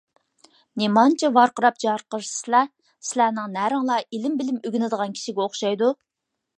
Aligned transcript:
نېمانچە 0.81 1.29
ۋارقىراپ- 1.35 1.77
جارقىرىشىسىلەر! 1.83 2.73
سىلەرنىڭ 3.11 3.55
نەرىڭلار 3.59 4.05
ئىلىم- 4.09 4.37
بىلىم 4.43 4.61
ئۆگىنىدىغان 4.65 5.19
كىشىگە 5.21 5.47
ئوخشايدۇ؟! 5.49 5.97